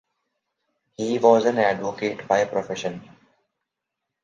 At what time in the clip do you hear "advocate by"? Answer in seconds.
1.59-2.45